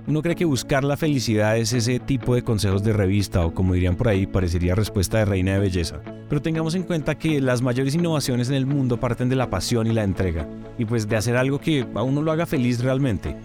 Uno 0.08 0.22
cree 0.22 0.36
que 0.36 0.46
buscar 0.46 0.84
la 0.84 0.96
felicidad 0.96 1.58
es 1.58 1.74
ese 1.74 1.98
tipo 1.98 2.34
de 2.34 2.42
consejos 2.42 2.82
de 2.82 2.94
revista 2.94 3.44
o 3.44 3.52
como 3.52 3.74
dirían 3.74 3.94
por 3.94 4.08
ahí, 4.08 4.26
parecería 4.26 4.74
respuesta 4.74 5.18
de 5.18 5.26
reina 5.26 5.52
de 5.52 5.58
belleza. 5.58 6.00
Pero 6.30 6.40
tengamos 6.40 6.74
en 6.74 6.84
cuenta 6.84 7.18
que 7.18 7.42
las 7.42 7.60
mayores 7.60 7.94
innovaciones 7.94 8.48
en 8.48 8.54
el 8.54 8.64
mundo 8.64 8.98
parten 8.98 9.28
de 9.28 9.36
la 9.36 9.50
pasión 9.50 9.86
y 9.86 9.92
la 9.92 10.04
entrega, 10.04 10.48
y 10.78 10.86
pues 10.86 11.06
de 11.06 11.16
hacer 11.16 11.36
algo 11.36 11.60
que 11.60 11.86
a 11.94 12.02
uno 12.02 12.22
lo 12.22 12.32
haga 12.32 12.46
feliz 12.46 12.82
realmente. 12.82 13.36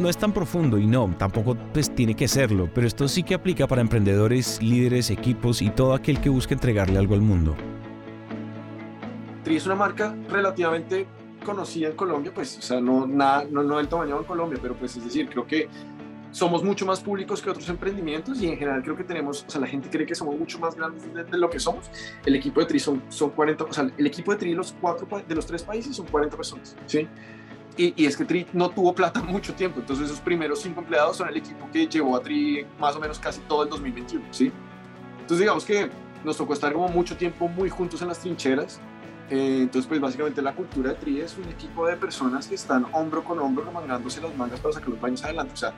No 0.00 0.08
es 0.08 0.16
tan 0.16 0.32
profundo 0.32 0.78
y 0.78 0.86
no, 0.86 1.14
tampoco 1.18 1.54
pues 1.74 1.94
tiene 1.94 2.14
que 2.14 2.26
serlo, 2.26 2.70
pero 2.74 2.86
esto 2.86 3.08
sí 3.08 3.22
que 3.24 3.34
aplica 3.34 3.66
para 3.66 3.82
emprendedores, 3.82 4.62
líderes, 4.62 5.10
equipos 5.10 5.60
y 5.60 5.68
todo 5.68 5.92
aquel 5.92 6.22
que 6.22 6.30
busque 6.30 6.54
entregarle 6.54 6.98
algo 6.98 7.12
al 7.12 7.20
mundo. 7.20 7.54
Tri 9.44 9.56
es 9.56 9.66
una 9.66 9.74
marca 9.74 10.16
relativamente 10.30 11.06
conocida 11.42 11.88
en 11.88 11.96
Colombia, 11.96 12.32
pues, 12.34 12.58
o 12.58 12.62
sea, 12.62 12.80
no, 12.80 13.06
nada, 13.06 13.44
no, 13.50 13.62
no 13.62 13.78
del 13.78 13.88
tamaño 13.88 14.18
en 14.18 14.24
Colombia, 14.24 14.58
pero 14.60 14.74
pues 14.74 14.96
es 14.96 15.04
decir, 15.04 15.28
creo 15.28 15.46
que 15.46 15.68
somos 16.32 16.64
mucho 16.64 16.86
más 16.86 17.00
públicos 17.00 17.42
que 17.42 17.50
otros 17.50 17.68
emprendimientos 17.68 18.40
y 18.40 18.48
en 18.48 18.56
general 18.56 18.82
creo 18.82 18.96
que 18.96 19.04
tenemos, 19.04 19.44
o 19.46 19.50
sea, 19.50 19.60
la 19.60 19.66
gente 19.66 19.88
cree 19.90 20.06
que 20.06 20.14
somos 20.14 20.36
mucho 20.36 20.58
más 20.58 20.74
grandes 20.74 21.04
de, 21.12 21.38
lo 21.38 21.50
que 21.50 21.60
somos. 21.60 21.90
El 22.24 22.34
equipo 22.34 22.60
de 22.60 22.66
TRI 22.66 22.80
son, 22.80 23.02
son 23.10 23.30
40, 23.30 23.64
o 23.64 23.72
sea, 23.72 23.90
el 23.96 24.06
equipo 24.06 24.32
de 24.32 24.38
TRI 24.38 24.50
de 24.50 24.56
los, 24.56 24.74
cuatro, 24.80 25.06
de 25.28 25.34
los 25.34 25.46
tres 25.46 25.62
países 25.62 25.94
son 25.94 26.06
40 26.06 26.36
personas, 26.36 26.74
¿sí? 26.86 27.06
Y, 27.76 28.02
y, 28.02 28.06
es 28.06 28.16
que 28.16 28.24
TRI 28.24 28.46
no 28.52 28.70
tuvo 28.70 28.94
plata 28.94 29.22
mucho 29.22 29.54
tiempo, 29.54 29.80
entonces 29.80 30.06
esos 30.06 30.20
primeros 30.20 30.60
cinco 30.60 30.80
empleados 30.80 31.18
son 31.18 31.28
el 31.28 31.36
equipo 31.36 31.68
que 31.70 31.86
llevó 31.86 32.16
a 32.16 32.22
TRI 32.22 32.66
más 32.80 32.96
o 32.96 33.00
menos 33.00 33.18
casi 33.18 33.40
todo 33.42 33.62
el 33.62 33.68
2021, 33.68 34.26
¿sí? 34.30 34.50
Entonces 35.20 35.38
digamos 35.38 35.64
que 35.64 35.90
nos 36.24 36.36
tocó 36.36 36.54
estar 36.54 36.72
como 36.72 36.88
mucho 36.88 37.16
tiempo 37.16 37.48
muy 37.48 37.68
juntos 37.68 38.00
en 38.00 38.08
las 38.08 38.18
trincheras 38.20 38.80
eh, 39.34 39.62
entonces, 39.62 39.88
pues 39.88 39.98
básicamente 39.98 40.42
la 40.42 40.54
cultura 40.54 40.90
de 40.90 40.96
TRI 40.96 41.22
es 41.22 41.38
un 41.38 41.48
equipo 41.48 41.86
de 41.86 41.96
personas 41.96 42.46
que 42.46 42.54
están 42.54 42.84
hombro 42.92 43.24
con 43.24 43.38
hombro 43.38 43.64
remangándose 43.64 44.20
las 44.20 44.36
mangas 44.36 44.60
para 44.60 44.74
sacar 44.74 44.90
los 44.90 45.00
baños 45.00 45.24
adelante. 45.24 45.54
O 45.54 45.56
sea, 45.56 45.72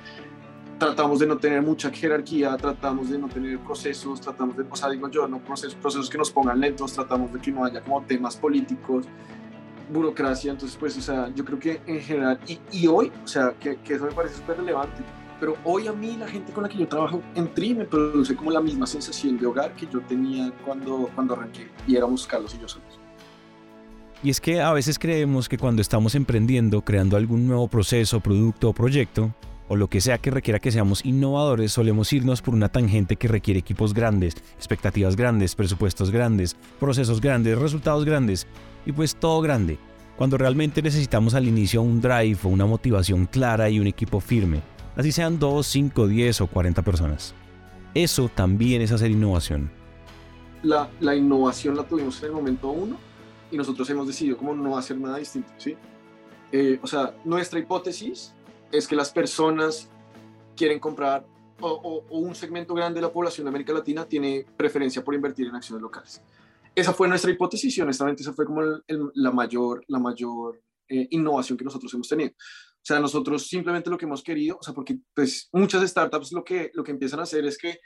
tratamos 0.76 1.20
de 1.20 1.28
no 1.28 1.36
tener 1.36 1.62
mucha 1.62 1.88
jerarquía, 1.92 2.56
tratamos 2.56 3.10
de 3.10 3.16
no 3.16 3.28
tener 3.28 3.60
procesos, 3.60 4.20
tratamos 4.20 4.56
de, 4.56 4.64
o 4.68 4.74
sea, 4.74 4.90
digo 4.90 5.08
yo, 5.08 5.28
no 5.28 5.38
procesos, 5.38 5.76
procesos 5.76 6.10
que 6.10 6.18
nos 6.18 6.32
pongan 6.32 6.58
lentos, 6.58 6.94
tratamos 6.94 7.32
de 7.32 7.38
que 7.38 7.52
no 7.52 7.64
haya 7.64 7.80
como 7.80 8.02
temas 8.02 8.36
políticos, 8.36 9.06
burocracia. 9.88 10.50
Entonces, 10.50 10.76
pues, 10.76 10.98
o 10.98 11.00
sea, 11.00 11.32
yo 11.32 11.44
creo 11.44 11.60
que 11.60 11.80
en 11.86 12.00
general, 12.00 12.40
y, 12.72 12.88
hoy, 12.88 13.12
o 13.22 13.28
sea, 13.28 13.54
que, 13.60 13.76
que 13.76 13.94
eso 13.94 14.04
me 14.06 14.10
parece 14.10 14.34
súper 14.34 14.56
relevante, 14.56 15.00
pero 15.38 15.56
hoy 15.62 15.86
a 15.86 15.92
mí 15.92 16.16
la 16.16 16.26
gente 16.26 16.52
con 16.52 16.64
la 16.64 16.68
que 16.68 16.78
yo 16.78 16.88
trabajo 16.88 17.22
en 17.36 17.54
TRI 17.54 17.76
me 17.76 17.84
produce 17.84 18.34
como 18.34 18.50
la 18.50 18.60
misma 18.60 18.84
sensación 18.84 19.38
de 19.38 19.46
hogar 19.46 19.76
que 19.76 19.86
yo 19.86 20.00
tenía 20.00 20.52
cuando, 20.64 21.08
cuando 21.14 21.34
arranqué 21.34 21.70
y 21.86 21.94
éramos 21.94 22.26
Carlos 22.26 22.52
y 22.56 22.60
yo 22.60 22.66
solos. 22.66 23.03
Y 24.24 24.30
es 24.30 24.40
que 24.40 24.62
a 24.62 24.72
veces 24.72 24.98
creemos 24.98 25.50
que 25.50 25.58
cuando 25.58 25.82
estamos 25.82 26.14
emprendiendo, 26.14 26.80
creando 26.80 27.18
algún 27.18 27.46
nuevo 27.46 27.68
proceso, 27.68 28.20
producto 28.20 28.70
o 28.70 28.72
proyecto, 28.72 29.34
o 29.68 29.76
lo 29.76 29.88
que 29.88 30.00
sea 30.00 30.16
que 30.16 30.30
requiera 30.30 30.60
que 30.60 30.72
seamos 30.72 31.04
innovadores, 31.04 31.72
solemos 31.72 32.10
irnos 32.10 32.40
por 32.40 32.54
una 32.54 32.70
tangente 32.70 33.16
que 33.16 33.28
requiere 33.28 33.60
equipos 33.60 33.92
grandes, 33.92 34.34
expectativas 34.56 35.14
grandes, 35.14 35.54
presupuestos 35.54 36.10
grandes, 36.10 36.56
procesos 36.80 37.20
grandes, 37.20 37.58
resultados 37.58 38.06
grandes, 38.06 38.46
y 38.86 38.92
pues 38.92 39.14
todo 39.14 39.42
grande, 39.42 39.76
cuando 40.16 40.38
realmente 40.38 40.80
necesitamos 40.80 41.34
al 41.34 41.46
inicio 41.46 41.82
un 41.82 42.00
drive 42.00 42.38
o 42.44 42.48
una 42.48 42.64
motivación 42.64 43.26
clara 43.26 43.68
y 43.68 43.78
un 43.78 43.88
equipo 43.88 44.20
firme, 44.20 44.62
así 44.96 45.12
sean 45.12 45.38
2, 45.38 45.66
5, 45.66 46.06
10 46.08 46.40
o 46.40 46.46
40 46.46 46.80
personas. 46.80 47.34
Eso 47.92 48.30
también 48.34 48.80
es 48.80 48.90
hacer 48.90 49.10
innovación. 49.10 49.70
La, 50.62 50.88
la 51.00 51.14
innovación 51.14 51.76
la 51.76 51.82
tuvimos 51.82 52.22
en 52.22 52.28
el 52.30 52.32
momento 52.32 52.70
uno 52.70 52.96
y 53.54 53.56
nosotros 53.56 53.88
hemos 53.88 54.08
decidido 54.08 54.36
como 54.36 54.52
no 54.52 54.76
hacer 54.76 54.98
nada 54.98 55.16
distinto, 55.16 55.52
¿sí? 55.58 55.76
Eh, 56.50 56.80
o 56.82 56.88
sea, 56.88 57.14
nuestra 57.24 57.60
hipótesis 57.60 58.34
es 58.72 58.88
que 58.88 58.96
las 58.96 59.12
personas 59.12 59.88
quieren 60.56 60.80
comprar 60.80 61.24
o, 61.60 62.04
un 62.10 62.34
segmento 62.34 62.74
grande 62.74 62.96
de 62.96 63.06
la 63.06 63.12
población 63.12 63.44
de 63.44 63.50
América 63.50 63.72
Latina 63.72 64.06
tiene 64.06 64.44
preferencia 64.56 65.04
por 65.04 65.14
invertir 65.14 65.46
en 65.46 65.54
acciones 65.54 65.80
locales. 65.80 66.20
Esa 66.74 66.92
fue 66.92 67.06
nuestra 67.06 67.30
hipótesis 67.30 67.78
y 67.78 67.80
honestamente 67.80 68.22
esa 68.22 68.32
fue 68.32 68.44
como 68.44 68.60
la 68.88 69.30
mayor, 69.30 69.84
la 69.86 70.00
mayor 70.00 70.60
eh, 70.88 71.06
innovación 71.10 71.56
que 71.56 71.64
nosotros 71.64 71.94
hemos 71.94 72.08
tenido. 72.08 72.30
O 72.30 72.82
sea, 72.82 72.98
nosotros 72.98 73.46
simplemente 73.46 73.88
lo 73.88 73.96
que 73.96 74.04
hemos 74.04 74.24
querido, 74.24 74.58
o 74.60 74.62
sea, 74.64 74.74
porque 74.74 74.98
pues 75.14 75.48
muchas 75.52 75.88
startups 75.88 76.32
lo 76.32 76.42
que, 76.42 76.72
lo 76.74 76.82
que 76.82 76.90
empiezan 76.90 77.20
a 77.20 77.22
hacer 77.22 77.44
es 77.44 77.56
que 77.56 77.78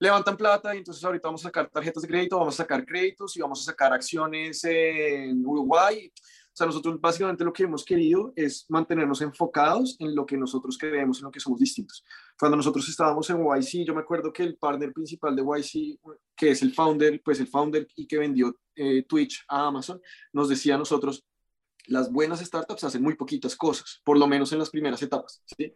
levantan 0.00 0.36
plata 0.36 0.74
y 0.74 0.78
entonces 0.78 1.04
ahorita 1.04 1.28
vamos 1.28 1.42
a 1.42 1.48
sacar 1.48 1.68
tarjetas 1.68 2.02
de 2.02 2.08
crédito, 2.08 2.38
vamos 2.38 2.54
a 2.54 2.62
sacar 2.64 2.84
créditos 2.84 3.36
y 3.36 3.40
vamos 3.40 3.60
a 3.60 3.64
sacar 3.70 3.92
acciones 3.92 4.64
en 4.64 5.46
Uruguay. 5.46 6.10
O 6.16 6.56
sea, 6.60 6.66
nosotros 6.66 7.00
básicamente 7.00 7.44
lo 7.44 7.52
que 7.52 7.62
hemos 7.62 7.84
querido 7.84 8.32
es 8.34 8.66
mantenernos 8.68 9.20
enfocados 9.20 9.96
en 10.00 10.14
lo 10.14 10.26
que 10.26 10.36
nosotros 10.36 10.76
creemos, 10.78 11.18
en 11.18 11.24
lo 11.24 11.30
que 11.30 11.38
somos 11.38 11.60
distintos. 11.60 12.02
Cuando 12.38 12.56
nosotros 12.56 12.88
estábamos 12.88 13.30
en 13.30 13.44
YC, 13.44 13.86
yo 13.86 13.94
me 13.94 14.00
acuerdo 14.00 14.32
que 14.32 14.42
el 14.42 14.56
partner 14.56 14.92
principal 14.92 15.36
de 15.36 15.42
YC, 15.42 16.00
que 16.34 16.50
es 16.50 16.62
el 16.62 16.74
founder, 16.74 17.20
pues 17.22 17.38
el 17.38 17.46
founder 17.46 17.86
y 17.94 18.06
que 18.06 18.18
vendió 18.18 18.58
eh, 18.74 19.04
Twitch 19.04 19.44
a 19.48 19.66
Amazon, 19.66 20.00
nos 20.32 20.48
decía 20.48 20.74
a 20.74 20.78
nosotros, 20.78 21.24
las 21.86 22.10
buenas 22.10 22.40
startups 22.40 22.84
hacen 22.84 23.02
muy 23.02 23.16
poquitas 23.16 23.54
cosas, 23.54 24.00
por 24.04 24.18
lo 24.18 24.26
menos 24.26 24.50
en 24.52 24.58
las 24.58 24.70
primeras 24.70 25.02
etapas. 25.02 25.42
¿sí? 25.44 25.72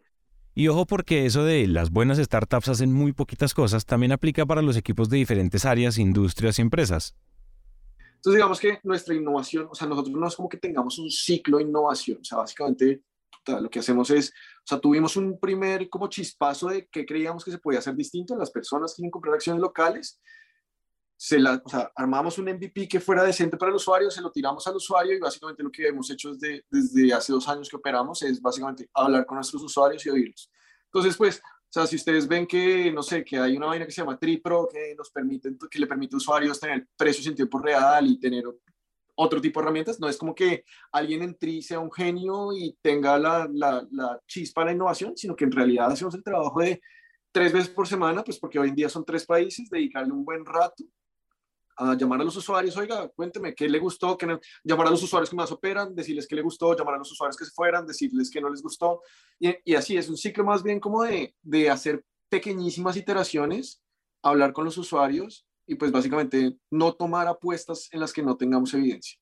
Y 0.57 0.69
ojo 0.69 0.85
porque 0.85 1.25
eso 1.25 1.43
de 1.43 1.67
las 1.67 1.91
buenas 1.91 2.17
startups 2.17 2.69
hacen 2.69 2.93
muy 2.93 3.11
poquitas 3.11 3.53
cosas 3.53 3.85
también 3.85 4.13
aplica 4.13 4.45
para 4.45 4.61
los 4.61 4.77
equipos 4.77 5.09
de 5.09 5.17
diferentes 5.17 5.65
áreas, 5.65 5.97
industrias 5.97 6.57
y 6.57 6.61
empresas. 6.61 7.13
Entonces 8.15 8.37
digamos 8.37 8.59
que 8.61 8.79
nuestra 8.83 9.13
innovación, 9.13 9.67
o 9.69 9.75
sea, 9.75 9.85
nosotros 9.85 10.15
no 10.15 10.25
es 10.25 10.35
como 10.35 10.47
que 10.47 10.57
tengamos 10.57 10.97
un 10.97 11.11
ciclo 11.11 11.57
de 11.57 11.63
innovación, 11.63 12.19
o 12.21 12.23
sea, 12.23 12.37
básicamente 12.37 13.03
lo 13.47 13.69
que 13.69 13.79
hacemos 13.79 14.09
es, 14.09 14.29
o 14.29 14.67
sea, 14.67 14.79
tuvimos 14.79 15.17
un 15.17 15.37
primer 15.39 15.89
como 15.89 16.07
chispazo 16.07 16.69
de 16.69 16.87
que 16.87 17.05
creíamos 17.05 17.43
que 17.43 17.51
se 17.51 17.59
podía 17.59 17.79
hacer 17.79 17.95
distinto, 17.95 18.35
las 18.35 18.49
personas 18.49 18.95
quieren 18.95 19.11
comprar 19.11 19.35
acciones 19.35 19.61
locales, 19.61 20.19
se 21.25 21.39
la, 21.39 21.59
o 21.65 21.67
sea, 21.67 21.91
armamos 21.95 22.37
un 22.37 22.45
MVP 22.45 22.87
que 22.87 22.99
fuera 22.99 23.23
decente 23.23 23.57
para 23.57 23.71
el 23.71 23.77
usuario, 23.77 24.11
se 24.11 24.21
lo 24.21 24.29
tiramos 24.29 24.67
al 24.67 24.75
usuario 24.75 25.15
y 25.15 25.19
básicamente 25.19 25.63
lo 25.63 25.71
que 25.71 25.87
hemos 25.87 26.07
hecho 26.11 26.35
desde, 26.35 26.63
desde 26.69 27.11
hace 27.15 27.33
dos 27.33 27.47
años 27.47 27.67
que 27.67 27.77
operamos 27.77 28.21
es 28.21 28.39
básicamente 28.39 28.87
hablar 28.93 29.25
con 29.25 29.37
nuestros 29.37 29.63
usuarios 29.63 30.05
y 30.05 30.11
oírlos. 30.11 30.51
Entonces, 30.85 31.17
pues, 31.17 31.39
o 31.39 31.67
sea, 31.67 31.87
si 31.87 31.95
ustedes 31.95 32.27
ven 32.27 32.45
que, 32.45 32.91
no 32.91 33.01
sé, 33.01 33.25
que 33.25 33.39
hay 33.39 33.57
una 33.57 33.65
vaina 33.65 33.87
que 33.87 33.91
se 33.91 34.01
llama 34.01 34.19
TriPro 34.19 34.69
que, 34.71 34.93
nos 34.93 35.09
permite, 35.09 35.49
que 35.67 35.79
le 35.79 35.87
permite 35.87 36.15
a 36.15 36.17
usuarios 36.17 36.59
tener 36.59 36.85
precios 36.95 37.25
en 37.25 37.33
tiempo 37.33 37.57
real 37.57 38.05
y 38.05 38.19
tener 38.19 38.43
otro 39.15 39.41
tipo 39.41 39.59
de 39.59 39.63
herramientas, 39.63 39.99
no 39.99 40.07
es 40.07 40.17
como 40.17 40.35
que 40.35 40.63
alguien 40.91 41.23
en 41.23 41.35
Tri 41.35 41.63
sea 41.63 41.79
un 41.79 41.91
genio 41.91 42.53
y 42.53 42.77
tenga 42.83 43.17
la, 43.17 43.49
la, 43.51 43.83
la 43.89 44.21
chispa 44.27 44.61
de 44.61 44.65
la 44.65 44.73
innovación, 44.73 45.17
sino 45.17 45.35
que 45.35 45.45
en 45.45 45.51
realidad 45.53 45.91
hacemos 45.91 46.13
el 46.13 46.23
trabajo 46.23 46.59
de 46.59 46.79
tres 47.31 47.51
veces 47.51 47.69
por 47.69 47.87
semana, 47.87 48.23
pues 48.23 48.37
porque 48.37 48.59
hoy 48.59 48.69
en 48.69 48.75
día 48.75 48.89
son 48.89 49.03
tres 49.03 49.25
países, 49.25 49.67
dedicarle 49.71 50.13
un 50.13 50.23
buen 50.23 50.45
rato 50.45 50.83
a 51.77 51.95
llamar 51.95 52.21
a 52.21 52.23
los 52.23 52.35
usuarios, 52.35 52.75
oiga, 52.77 53.07
cuénteme 53.09 53.53
qué 53.53 53.67
le 53.67 53.79
gustó, 53.79 54.17
llamar 54.63 54.87
a 54.87 54.91
los 54.91 55.03
usuarios 55.03 55.29
que 55.29 55.35
más 55.35 55.51
operan, 55.51 55.95
decirles 55.95 56.27
qué 56.27 56.35
le 56.35 56.41
gustó, 56.41 56.75
llamar 56.75 56.95
a 56.95 56.97
los 56.99 57.11
usuarios 57.11 57.37
que 57.37 57.45
se 57.45 57.51
fueran, 57.51 57.85
decirles 57.85 58.29
que 58.29 58.41
no 58.41 58.49
les 58.49 58.61
gustó. 58.61 59.01
Y, 59.39 59.55
y 59.63 59.75
así 59.75 59.97
es 59.97 60.09
un 60.09 60.17
ciclo 60.17 60.43
más 60.43 60.63
bien 60.63 60.79
como 60.79 61.03
de, 61.03 61.35
de 61.41 61.69
hacer 61.69 62.03
pequeñísimas 62.29 62.97
iteraciones, 62.97 63.81
hablar 64.21 64.53
con 64.53 64.65
los 64.65 64.77
usuarios 64.77 65.45
y 65.67 65.75
pues 65.75 65.91
básicamente 65.91 66.57
no 66.71 66.93
tomar 66.93 67.27
apuestas 67.27 67.89
en 67.91 67.99
las 67.99 68.13
que 68.13 68.23
no 68.23 68.37
tengamos 68.37 68.73
evidencia. 68.73 69.19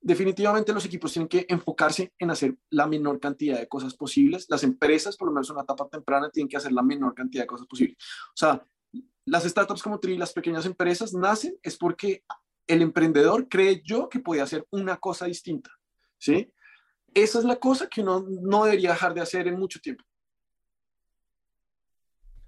Definitivamente 0.00 0.72
los 0.72 0.84
equipos 0.84 1.12
tienen 1.12 1.28
que 1.28 1.46
enfocarse 1.48 2.12
en 2.18 2.30
hacer 2.30 2.56
la 2.70 2.86
menor 2.86 3.18
cantidad 3.18 3.58
de 3.58 3.66
cosas 3.66 3.94
posibles. 3.94 4.46
Las 4.48 4.62
empresas, 4.62 5.16
por 5.16 5.28
lo 5.28 5.34
menos 5.34 5.48
en 5.48 5.56
una 5.56 5.64
etapa 5.64 5.88
temprana, 5.88 6.30
tienen 6.30 6.48
que 6.48 6.56
hacer 6.56 6.70
la 6.72 6.82
menor 6.82 7.14
cantidad 7.14 7.42
de 7.42 7.48
cosas 7.48 7.66
posibles. 7.66 7.96
O 8.28 8.36
sea, 8.36 8.64
las 9.26 9.44
startups 9.44 9.82
como 9.82 9.98
Tri, 9.98 10.16
las 10.16 10.32
pequeñas 10.32 10.64
empresas, 10.66 11.12
nacen 11.12 11.58
es 11.62 11.76
porque 11.76 12.24
el 12.66 12.80
emprendedor 12.80 13.48
cree 13.48 13.82
yo 13.84 14.08
que 14.08 14.20
puede 14.20 14.40
hacer 14.40 14.66
una 14.70 14.96
cosa 14.96 15.26
distinta, 15.26 15.70
¿sí? 16.18 16.52
Esa 17.12 17.38
es 17.40 17.44
la 17.44 17.56
cosa 17.56 17.88
que 17.88 18.02
uno 18.02 18.24
no 18.28 18.64
debería 18.64 18.90
dejar 18.90 19.14
de 19.14 19.20
hacer 19.20 19.48
en 19.48 19.58
mucho 19.58 19.80
tiempo. 19.80 20.04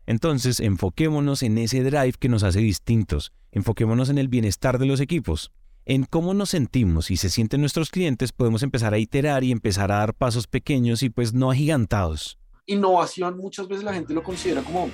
Entonces, 0.06 0.61
enfoquémonos 0.61 1.42
en 1.42 1.58
ese 1.58 1.82
drive 1.82 2.14
que 2.18 2.28
nos 2.28 2.42
hace 2.42 2.61
distintos, 2.61 3.32
enfoquémonos 3.52 4.08
en 4.08 4.18
el 4.18 4.28
bienestar 4.28 4.78
de 4.78 4.87
los 4.87 5.00
equipos, 5.00 5.52
en 5.85 6.04
cómo 6.04 6.32
nos 6.32 6.50
sentimos 6.50 7.11
y 7.11 7.16
se 7.16 7.28
sienten 7.28 7.61
nuestros 7.61 7.90
clientes, 7.90 8.32
podemos 8.32 8.62
empezar 8.62 8.94
a 8.94 8.99
iterar 8.99 9.42
y 9.42 9.52
empezar 9.52 9.90
a 9.90 9.97
dar 9.97 10.14
pasos 10.14 10.47
pequeños 10.47 11.02
y 11.02 11.11
pues 11.11 11.35
no 11.35 11.50
agigantados. 11.50 12.38
Innovación 12.66 13.37
muchas 13.37 13.68
veces 13.68 13.85
la 13.85 13.94
gente 13.94 14.14
lo 14.14 14.23
considera 14.23 14.62
como 14.62 14.90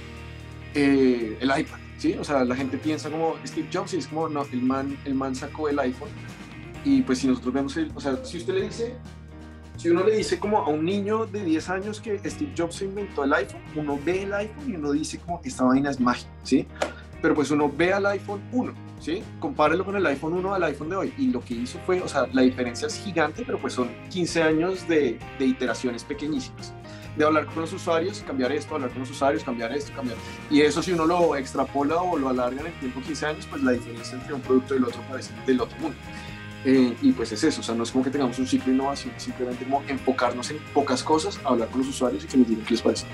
eh, 0.75 1.39
el 1.41 1.49
iPad, 1.49 1.79
¿sí? 1.99 2.15
O 2.19 2.25
sea, 2.25 2.45
la 2.45 2.57
gente 2.57 2.79
piensa 2.79 3.11
como 3.11 3.37
Steve 3.47 3.69
Jobs 3.73 3.95
y 3.95 3.99
es 3.99 4.09
como, 4.09 4.29
no, 4.29 4.43
el 4.53 4.63
man, 4.63 4.97
el 5.05 5.15
man 5.15 5.35
sacó 5.35 5.69
el 5.69 5.79
iPhone. 5.79 6.09
Y 6.85 7.03
pues 7.03 7.21
si 7.21 7.29
nosotros 7.29 7.55
vemos, 7.55 7.77
el, 7.77 7.91
o 7.95 8.01
sea, 8.01 8.23
si 8.25 8.39
usted 8.39 8.55
le 8.55 8.63
dice, 8.63 8.97
si 9.77 9.89
uno 9.89 10.05
le 10.05 10.17
dice 10.17 10.39
como 10.39 10.59
a 10.59 10.69
un 10.69 10.85
niño 10.85 11.27
de 11.27 11.45
10 11.45 11.71
años 11.71 12.01
que 12.01 12.19
Steve 12.29 12.53
Jobs 12.57 12.83
inventó 12.83 13.25
el 13.25 13.33
iPhone, 13.33 13.63
uno 13.75 13.99
ve 14.05 14.25
el 14.25 14.33
iPhone 14.35 14.71
y 14.71 14.75
uno 14.75 14.93
dice 14.93 15.19
como, 15.19 15.41
esta 15.45 15.65
vaina 15.65 15.91
es 15.91 16.01
mágica, 16.01 16.31
¿sí? 16.43 16.67
Pero 17.23 17.35
pues 17.35 17.51
uno 17.51 17.73
ve 17.75 17.93
al 17.93 18.05
iPhone 18.07 18.43
1, 18.53 18.75
¿sí? 19.01 19.23
Compárelo 19.41 19.85
con 19.85 19.97
el 19.97 20.05
iPhone 20.05 20.35
1 20.35 20.55
al 20.55 20.63
iPhone 20.65 20.91
de 20.91 20.97
hoy. 20.97 21.15
Y 21.17 21.29
lo 21.29 21.41
que 21.43 21.55
hizo 21.55 21.79
fue, 21.87 22.03
o 22.03 22.09
sea, 22.09 22.27
la 22.33 22.43
diferencia 22.43 22.87
es 22.87 23.03
gigante, 23.03 23.45
pero 23.47 23.59
pues 23.59 23.73
son 23.73 23.89
15 24.11 24.43
años 24.43 24.87
de, 24.89 25.19
de 25.39 25.47
iteraciones 25.47 26.05
pequeñísimas 26.05 26.75
de 27.17 27.25
hablar 27.25 27.47
con 27.47 27.63
los 27.63 27.73
usuarios, 27.73 28.23
cambiar 28.27 28.53
esto, 28.53 28.75
hablar 28.75 28.91
con 28.91 29.01
los 29.01 29.11
usuarios, 29.11 29.45
cambiar 29.45 29.73
esto, 29.73 29.93
cambiar. 29.95 30.17
Y 30.51 30.61
eso 30.61 30.83
si 30.83 30.93
uno 30.93 31.07
lo 31.07 31.37
extrapola 31.37 31.97
o 31.97 32.19
lo 32.19 32.29
alarga 32.29 32.61
en 32.61 32.67
el 32.69 32.73
tiempo 32.75 33.01
15 33.01 33.27
años, 33.27 33.47
pues 33.49 33.63
la 33.63 33.73
diferencia 33.73 34.19
entre 34.19 34.35
un 34.35 34.41
producto 34.41 34.75
y 34.75 34.79
el 34.79 34.85
otro 34.85 35.01
parece 35.09 35.33
del 35.47 35.61
otro 35.61 35.79
mundo. 35.79 35.97
Eh, 36.65 36.97
y 37.03 37.13
pues 37.13 37.31
es 37.31 37.45
eso, 37.45 37.61
o 37.61 37.65
sea, 37.65 37.75
no 37.75 37.83
es 37.83 37.91
como 37.91 38.05
que 38.05 38.11
tengamos 38.11 38.39
un 38.39 38.47
ciclo 38.47 38.69
de 38.69 38.75
innovación, 38.75 39.13
simplemente 39.19 39.65
como 39.65 39.83
enfocarnos 39.87 40.51
en 40.51 40.59
pocas 40.73 41.03
cosas, 41.03 41.39
hablar 41.45 41.69
con 41.69 41.81
los 41.81 41.89
usuarios 41.89 42.25
y 42.25 42.27
que 42.27 42.39
nos 42.39 42.49
digan 42.49 42.65
qué 42.65 42.71
les 42.73 42.83
parece. 42.83 43.07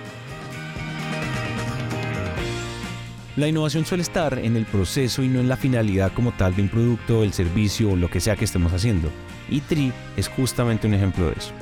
La 3.37 3.49
innovación 3.49 3.87
suele 3.87 4.03
estar 4.03 4.39
en 4.39 4.57
el 4.57 4.67
proceso 4.67 5.23
y 5.23 5.29
no 5.29 5.41
en 5.41 5.49
la 5.49 5.57
finalidad 5.57 6.13
como 6.13 6.33
tal 6.33 6.55
de 6.55 6.63
un 6.63 6.69
producto, 6.69 7.25
el 7.25 7.33
servicio 7.33 7.91
o 7.91 7.97
lo 7.97 8.11
que 8.11 8.21
sea 8.21 8.37
que 8.37 8.45
estemos 8.45 8.73
haciendo. 8.73 9.11
Y 9.49 9.61
Tri 9.63 9.93
es 10.17 10.29
justamente 10.29 10.87
un 10.87 10.95
ejemplo 10.95 11.27
de 11.27 11.33
eso. 11.33 11.53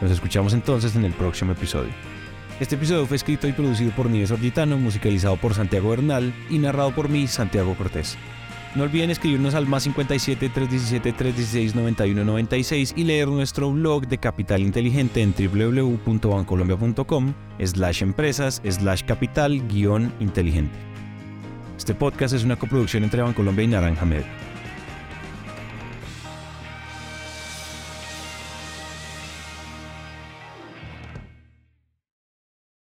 Nos 0.00 0.10
escuchamos 0.10 0.52
entonces 0.52 0.94
en 0.96 1.04
el 1.04 1.12
próximo 1.12 1.52
episodio. 1.52 1.90
Este 2.60 2.74
episodio 2.74 3.06
fue 3.06 3.16
escrito 3.16 3.48
y 3.48 3.52
producido 3.52 3.90
por 3.92 4.08
Nieves 4.08 4.30
Orgitano, 4.30 4.78
musicalizado 4.78 5.36
por 5.36 5.54
Santiago 5.54 5.90
Bernal 5.90 6.32
y 6.48 6.58
narrado 6.58 6.94
por 6.94 7.08
mí, 7.08 7.26
Santiago 7.26 7.74
Cortés. 7.74 8.16
No 8.74 8.84
olviden 8.84 9.10
escribirnos 9.10 9.54
al 9.54 9.66
más 9.66 9.84
57 9.84 10.50
317 10.50 11.12
316 11.12 11.74
9196 11.74 12.94
y 12.96 13.04
leer 13.04 13.28
nuestro 13.28 13.72
blog 13.72 14.06
de 14.06 14.18
Capital 14.18 14.60
Inteligente 14.60 15.22
en 15.22 15.32
www.bancolombia.com 15.32 17.32
slash 17.64 18.02
empresas 18.02 18.60
slash 18.68 19.02
capital 19.04 19.66
guion 19.68 20.12
inteligente. 20.20 20.76
Este 21.78 21.94
podcast 21.94 22.34
es 22.34 22.44
una 22.44 22.56
coproducción 22.56 23.04
entre 23.04 23.22
Bancolombia 23.22 23.64
y 23.64 23.68
Naranja 23.68 24.04
Media. 24.04 24.45